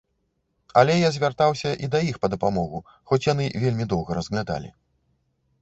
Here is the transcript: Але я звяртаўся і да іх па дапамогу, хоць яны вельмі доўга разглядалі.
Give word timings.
Але 0.79 0.93
я 0.99 1.11
звяртаўся 1.17 1.75
і 1.87 1.91
да 1.95 2.01
іх 2.13 2.17
па 2.23 2.31
дапамогу, 2.35 2.79
хоць 3.13 3.23
яны 3.33 3.45
вельмі 3.65 3.89
доўга 3.93 4.11
разглядалі. 4.21 4.77